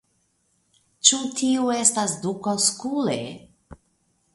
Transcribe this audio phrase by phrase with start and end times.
[1.09, 3.23] Ĉu tiu estas duko Skule?